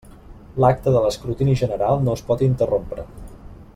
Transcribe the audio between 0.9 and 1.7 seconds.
de l'escrutini